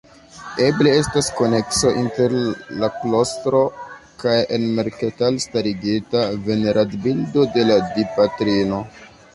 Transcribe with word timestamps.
Eble 0.67 0.93
estas 1.01 1.27
konekso 1.39 1.91
inter 2.03 2.33
la 2.85 2.89
klostro 3.03 3.61
kaj 4.25 4.35
en 4.59 4.67
Merketal 4.81 5.41
starigita 5.47 6.27
veneradbildo 6.51 7.49
de 7.59 7.69
la 7.73 7.83
Dipatrino. 7.95 8.85